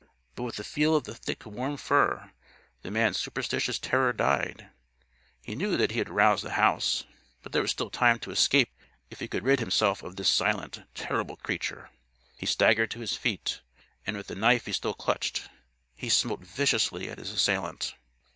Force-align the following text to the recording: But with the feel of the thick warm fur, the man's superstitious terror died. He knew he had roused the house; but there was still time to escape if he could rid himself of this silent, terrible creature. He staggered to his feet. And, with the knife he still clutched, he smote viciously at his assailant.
But 0.33 0.41
with 0.41 0.55
the 0.55 0.63
feel 0.63 0.95
of 0.95 1.03
the 1.03 1.13
thick 1.13 1.45
warm 1.45 1.77
fur, 1.77 2.31
the 2.81 2.89
man's 2.89 3.19
superstitious 3.19 3.77
terror 3.77 4.11
died. 4.13 4.71
He 5.43 5.53
knew 5.53 5.77
he 5.77 5.97
had 5.99 6.09
roused 6.09 6.43
the 6.43 6.53
house; 6.53 7.03
but 7.43 7.51
there 7.51 7.61
was 7.61 7.69
still 7.69 7.91
time 7.91 8.17
to 8.21 8.31
escape 8.31 8.71
if 9.11 9.19
he 9.19 9.27
could 9.27 9.43
rid 9.43 9.59
himself 9.59 10.01
of 10.01 10.15
this 10.15 10.27
silent, 10.27 10.81
terrible 10.95 11.35
creature. 11.37 11.91
He 12.39 12.47
staggered 12.47 12.89
to 12.89 12.99
his 13.01 13.15
feet. 13.15 13.61
And, 14.07 14.17
with 14.17 14.25
the 14.25 14.33
knife 14.33 14.65
he 14.65 14.71
still 14.71 14.95
clutched, 14.95 15.47
he 15.93 16.09
smote 16.09 16.39
viciously 16.43 17.07
at 17.07 17.19
his 17.19 17.29
assailant. 17.29 17.93